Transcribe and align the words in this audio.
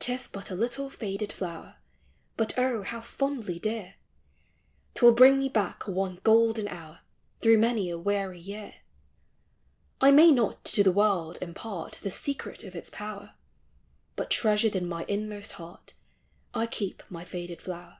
'T 0.00 0.12
is 0.14 0.26
but 0.26 0.50
a 0.50 0.56
little 0.56 0.90
faded 0.90 1.32
flower, 1.32 1.76
But 2.36 2.58
oh, 2.58 2.82
how 2.82 3.00
fondly 3.00 3.60
dear! 3.60 3.94
'T 4.94 5.06
will 5.06 5.12
bring 5.12 5.38
me 5.38 5.48
back 5.48 5.86
one 5.86 6.18
golden 6.24 6.66
hour, 6.66 7.02
Through 7.40 7.58
many 7.58 7.88
a 7.88 7.96
weary 7.96 8.40
year. 8.40 8.74
I 10.00 10.10
may 10.10 10.32
not 10.32 10.64
to 10.64 10.82
the 10.82 10.90
world 10.90 11.38
impart 11.40 12.00
The 12.02 12.10
secret 12.10 12.64
of 12.64 12.74
its 12.74 12.90
power, 12.90 13.34
But 14.16 14.32
treasured 14.32 14.74
in 14.74 14.88
my 14.88 15.04
inmost 15.06 15.52
heart, 15.52 15.94
I 16.52 16.66
keep 16.66 17.04
my 17.08 17.22
faded 17.22 17.62
flower. 17.62 17.98